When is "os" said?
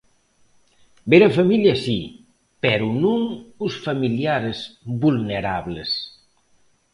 3.65-3.73